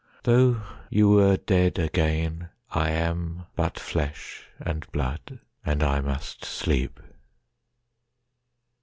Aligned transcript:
Though 0.23 0.63
you 0.89 1.09
were 1.11 1.37
dead 1.37 1.77
again,I 1.77 2.89
am 2.89 3.45
but 3.55 3.77
flesh 3.79 4.47
and 4.59 4.91
blood, 4.91 5.37
and 5.63 5.83
I 5.83 5.99
must 6.01 6.43
sleep. 6.43 6.99